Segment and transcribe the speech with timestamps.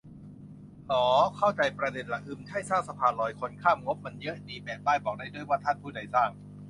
[0.91, 1.03] อ้อ
[1.37, 6.29] เข้าใจประเด็นล่ะ อืมใช่ สร้างสะพานลอยคนข้าม งบมันเยอะดี แปะป้ายบอกได้ด้วย ว่าท่านผู้ใดสร้าง